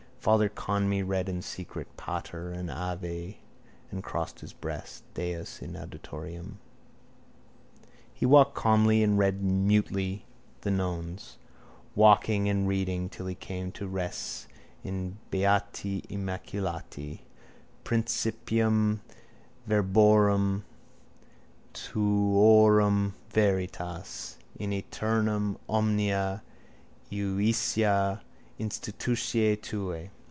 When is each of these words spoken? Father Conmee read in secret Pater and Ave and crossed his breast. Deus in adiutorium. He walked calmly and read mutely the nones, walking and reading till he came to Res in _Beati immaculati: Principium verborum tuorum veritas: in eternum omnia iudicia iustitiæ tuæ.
Father 0.21 0.49
Conmee 0.49 1.01
read 1.01 1.27
in 1.27 1.41
secret 1.41 1.87
Pater 1.97 2.51
and 2.51 2.69
Ave 2.69 3.39
and 3.89 4.03
crossed 4.03 4.41
his 4.41 4.53
breast. 4.53 5.03
Deus 5.15 5.63
in 5.63 5.73
adiutorium. 5.73 6.57
He 8.13 8.27
walked 8.27 8.53
calmly 8.53 9.01
and 9.01 9.17
read 9.17 9.41
mutely 9.41 10.25
the 10.61 10.69
nones, 10.69 11.39
walking 11.95 12.47
and 12.47 12.67
reading 12.67 13.09
till 13.09 13.25
he 13.25 13.33
came 13.33 13.71
to 13.71 13.87
Res 13.87 14.47
in 14.83 15.17
_Beati 15.31 16.05
immaculati: 16.07 17.21
Principium 17.83 18.99
verborum 19.67 20.65
tuorum 21.73 23.13
veritas: 23.31 24.37
in 24.59 24.71
eternum 24.71 25.57
omnia 25.67 26.43
iudicia 27.11 28.21
iustitiæ 28.59 29.57
tuæ. 29.57 30.11